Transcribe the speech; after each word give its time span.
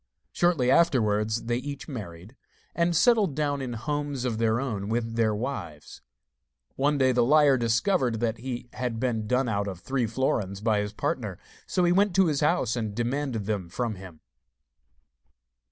Shortly 0.31 0.71
afterwards 0.71 1.43
they 1.43 1.57
each 1.57 1.87
married, 1.87 2.35
and 2.73 2.95
settled 2.95 3.35
down 3.35 3.61
in 3.61 3.73
homes 3.73 4.25
of 4.25 4.39
their 4.39 4.59
own 4.59 4.89
with 4.89 5.15
their 5.15 5.35
wives. 5.35 6.01
One 6.75 6.97
day 6.97 7.11
the 7.11 7.23
liar 7.23 7.55
discovered 7.55 8.19
that 8.19 8.39
he 8.39 8.67
had 8.73 8.99
been 8.99 9.27
done 9.27 9.47
out 9.47 9.67
of 9.67 9.79
three 9.81 10.07
florins 10.07 10.59
by 10.59 10.79
his 10.79 10.91
partner, 10.91 11.37
so 11.67 11.83
he 11.83 11.91
went 11.91 12.15
to 12.15 12.25
his 12.25 12.41
house 12.41 12.75
and 12.75 12.95
demanded 12.95 13.45
them 13.45 13.69
from 13.69 13.93
him. 13.93 14.21